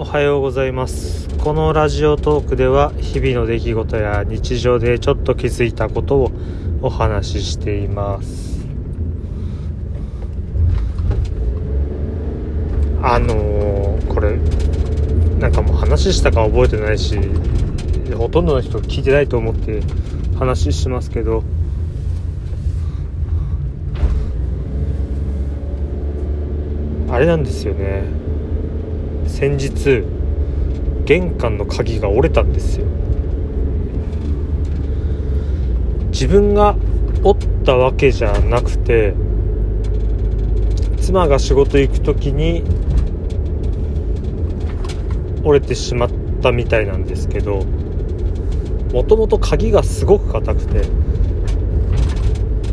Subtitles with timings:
[0.00, 1.28] おはようございます。
[1.36, 6.32] このラジオトークでは日々の出来事や日常でちょっと気づいたことを
[6.80, 8.66] お話ししています。
[13.02, 14.38] あのー、これ
[15.38, 17.18] なんかもう話したか覚えてないし
[18.16, 19.82] ほとんどの人聞いてないと思って
[20.38, 21.44] 話しますけど。
[27.10, 28.29] あれなんですよね。
[29.30, 30.04] 先日
[31.06, 32.86] 玄関の鍵が折れたんですよ。
[36.10, 36.76] 自分が
[37.24, 39.14] 折ったわけじゃなくて
[41.00, 42.62] 妻が仕事行く時に
[45.42, 46.10] 折れてしまっ
[46.42, 47.64] たみたいなんですけど
[48.92, 50.82] もともと鍵がすごく硬くて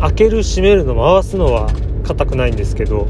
[0.00, 1.70] 開ける閉めるの回すのは
[2.04, 3.06] 硬くないんですけど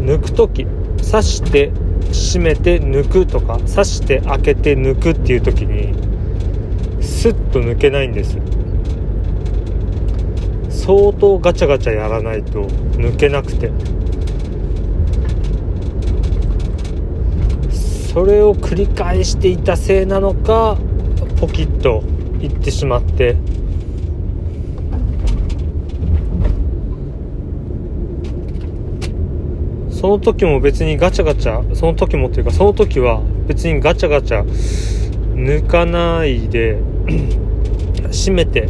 [0.00, 0.66] 抜く時
[1.10, 1.70] 刺して
[2.12, 5.94] 閉めて抜くとか刺して開けて抜くっていう時に
[7.02, 8.38] スッと抜けないんです
[10.68, 12.64] 相当ガチャガチャやらないと
[12.96, 13.70] 抜けなくて。
[18.16, 20.78] それを繰り返していたせいなのか
[21.38, 22.02] ポキッと
[22.40, 23.36] いってしまって。
[29.96, 34.44] その時も別にガチャガチャその時もっていうかその時は別にガチャガチャ
[35.34, 36.76] 抜かないで
[38.12, 38.68] 閉めて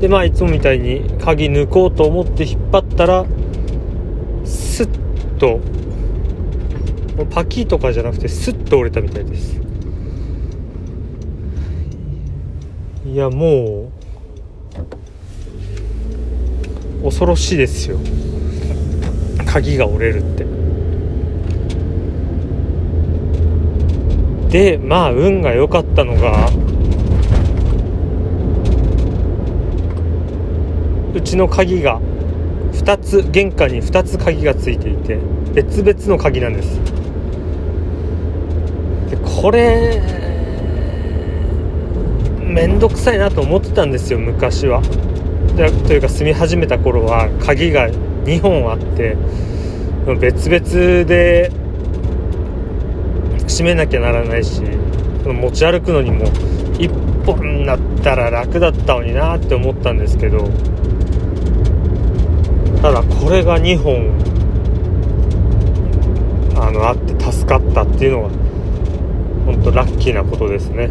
[0.00, 3.24] でまあいつもみたいに鍵抜こうと思って引っ張ったら
[4.44, 5.60] スッと
[7.30, 9.60] パキーとかじゃなくてスッと折れたみたいです。
[13.06, 13.92] いやも
[17.00, 18.00] う恐ろしいですよ。
[19.54, 20.44] 鍵が折れるって。
[24.50, 26.50] でまあ運が良かったのが
[31.14, 32.00] うちの鍵が
[32.72, 35.18] 2つ玄関に2つ鍵がついていて
[35.54, 36.80] 別々の鍵なんです。
[39.10, 40.02] でこれ
[42.40, 44.82] 面倒くさいなと思ってたんですよ昔は。
[45.86, 47.88] というか住み始めた頃は鍵が
[48.24, 49.16] 2本あって
[50.20, 51.50] 別々で
[53.48, 54.62] 閉めなきゃならないし
[55.24, 56.26] 持ち歩くのにも
[56.74, 60.48] 1本だったら楽だったのになって思ったんですけど
[62.82, 64.34] ただこれが2本
[66.56, 68.28] あのあって助かったっていうのが
[69.46, 70.90] 本当ラッキーなことですね。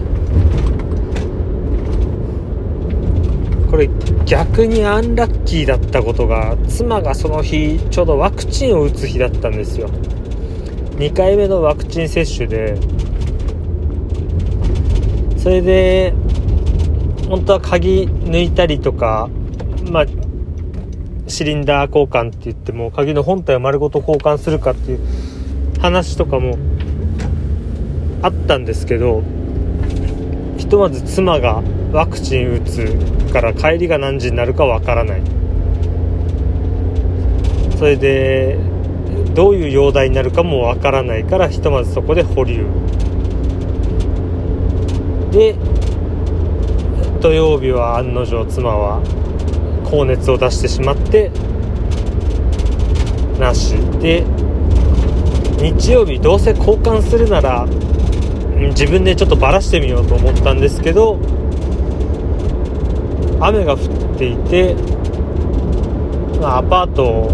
[3.73, 3.89] これ
[4.27, 9.89] 逆にアンラッキーだったことが妻がその日ちょうどワクチンを打つ日だったんですよ。
[10.97, 12.77] 2回目のワクチン接種で。
[15.37, 16.13] それで
[17.27, 19.27] 本当は鍵抜いたりとか
[19.91, 20.05] まあ
[21.27, 24.99] シリンダー交換って言っても鍵の本体を丸ごと交換するかっていう
[25.81, 26.59] 話とかも
[28.21, 29.23] あったんですけど
[30.73, 31.61] とまず妻が
[31.91, 32.83] ワクチン打つ
[33.31, 35.21] から帰りが何時になるかわからない。
[37.77, 38.57] それで
[39.35, 42.65] どういう容体になるかもわからないからひとまずそこで保留。
[45.31, 45.53] で
[47.21, 48.99] 土曜日は案の定妻は
[49.83, 51.29] 高熱を出してしまって
[53.39, 53.75] なし。
[54.01, 54.23] で
[55.61, 57.67] 日曜日どうせ交換するなら
[58.69, 61.19] 自分でちょっとバラしてみようと思ったんですけど
[63.39, 64.75] 雨が降っていて、
[66.39, 67.29] まあ、アパート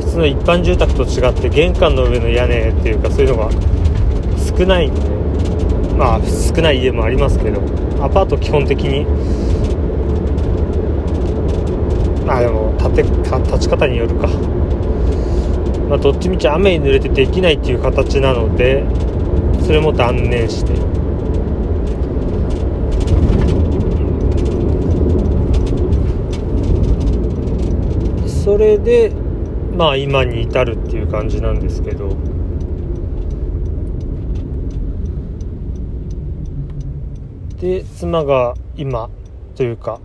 [0.00, 3.50] 普通の一般住宅と違って玄関の上の屋根っていうかそういうのが
[4.58, 5.00] 少ないんで
[5.96, 7.60] まあ少ない家もありますけど
[8.02, 9.04] アパート基本的に
[12.24, 14.28] まあでも建て立ち方によるか。
[15.90, 18.84] まあどっちみち雨に濡れてできないっていう形なので
[19.70, 20.74] それも断念して。
[28.26, 29.12] それで
[29.76, 32.16] まあ今に至るっていう感じなんですけど。
[37.60, 39.08] で妻が今
[39.54, 40.00] というか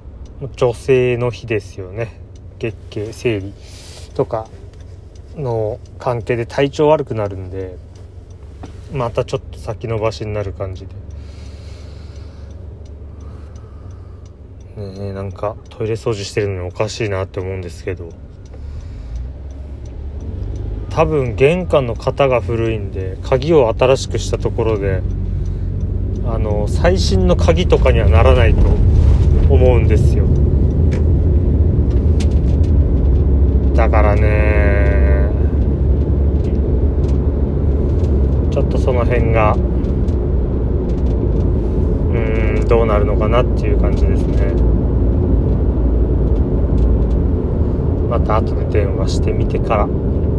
[0.57, 2.21] 女性の日ですよね。
[2.59, 3.51] 月経生理
[4.13, 4.47] とか
[5.35, 7.83] の関係で体調悪くなるんで。
[8.95, 10.95] またちょっと先延ばしになる感じで。
[14.77, 18.09] ねえなんかトイレ掃除してるのにおかしいなって思うんですけど。
[20.89, 25.01] 多分玄関の型が古いんで鍵を新しくしたところで
[26.25, 28.61] あの最新の鍵とかにはならないと
[29.49, 30.25] 思うんですよ。
[33.75, 34.74] だからね
[38.55, 39.57] ちょっとその辺がう
[42.61, 44.53] んどうなるのかなっていう感じですね。
[48.09, 49.89] また後で電話してみてから。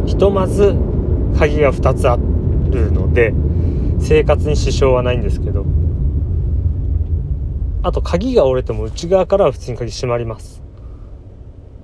[0.07, 0.75] ひとまず
[1.37, 3.35] 鍵が2つあるので
[3.99, 5.63] 生活に支障はないんですけど。
[7.83, 10.63] あと鍵が折れても内側からは普通に鍵閉まります。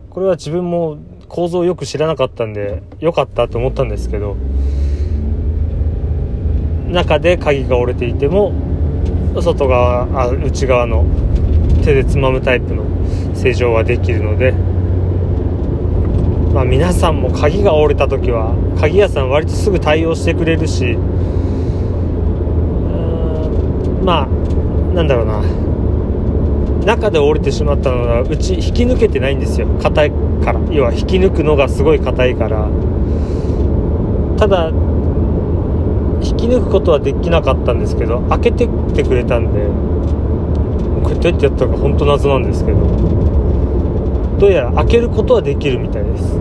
[0.09, 0.97] これは自分も
[1.27, 4.35] 構造をよく知らなかったんで良かったと思ったんですけど。
[6.93, 8.53] 中で鍵が折れていても
[9.41, 11.05] 外側あ内側の
[11.83, 12.85] 手でつまむタイプの
[13.35, 14.53] 正常はできるので
[16.53, 20.95] まあ皆さんも鍵が折れた時は鍵屋さん割とすぐ対応してくれるし
[24.03, 24.27] まあ
[24.93, 25.41] なんだろうな。
[26.85, 29.67] 中で折れてしまったのはうち引き抜けてないんですよ。
[29.81, 30.11] 硬い
[30.43, 30.59] から。
[30.69, 32.67] 要は引き抜くのがすごい硬いから。
[34.37, 34.71] ただ
[36.43, 39.61] き抜くことはできなかったんですけど開けてってくれたんで
[41.03, 42.79] これどうやってやったのか本当謎なんですけど
[44.39, 46.37] どうやら開けることはできるみたいです。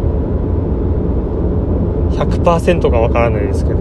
[2.18, 3.78] 100%かわからないですけど。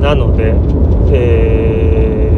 [0.00, 0.54] なので
[1.10, 2.30] え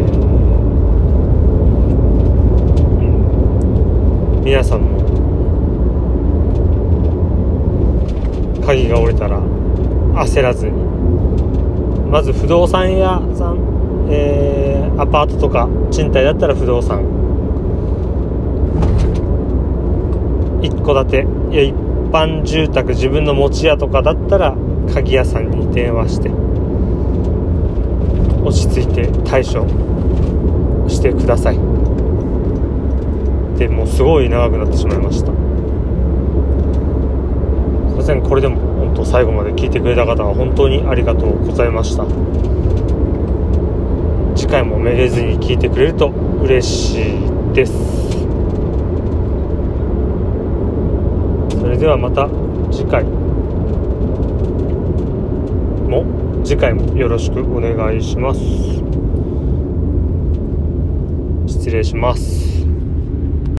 [4.40, 4.98] ー、皆さんも
[8.66, 9.40] 鍵が折れたら
[10.24, 10.99] 焦らずに。
[12.10, 17.04] まず不動産屋さん、えー、アパートとか賃貸だったら不動産。
[20.60, 21.26] 一戸建て。
[21.54, 21.74] いや一
[22.12, 24.56] 般住宅自分の持ち家とかだったら
[24.92, 26.28] 鍵屋さんに電話して
[28.44, 29.66] 落ち着いて対処
[30.88, 31.58] してください。
[33.56, 35.26] でもうすごい長くなってしまいました。
[35.26, 35.32] す
[37.94, 38.69] いませんこれでも
[39.10, 42.04] 最後まで聞いてくれた方は本当にありがとうございました。
[44.36, 46.10] 次回もめげずに聞いてくれると
[46.42, 47.72] 嬉しいです。
[51.58, 52.28] それではまた
[52.70, 53.02] 次回
[55.88, 56.04] も
[56.44, 58.40] 次回もよろしくお願いします。
[61.48, 62.59] 失礼します。